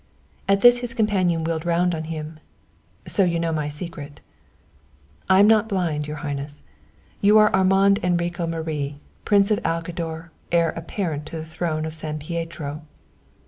At 0.47 0.61
this 0.61 0.79
his 0.79 0.95
companion 0.95 1.43
wheeled 1.43 1.63
round 1.63 1.93
on 1.93 2.05
him. 2.05 2.39
"So 3.05 3.23
you 3.23 3.39
know 3.39 3.51
my 3.53 3.67
secret?" 3.67 4.19
"I 5.29 5.37
am 5.39 5.45
not 5.45 5.69
blind, 5.69 6.07
your 6.07 6.17
Highness; 6.25 6.63
you 7.21 7.37
are 7.37 7.53
Armand 7.53 7.99
Enrico 8.01 8.47
Marie, 8.47 8.95
Prince 9.25 9.51
of 9.51 9.61
Alcador, 9.63 10.31
heir 10.51 10.69
apparent 10.71 11.27
to 11.27 11.35
the 11.37 11.45
throne 11.45 11.85
of 11.85 11.93
San 11.93 12.17
Pietro." 12.17 12.81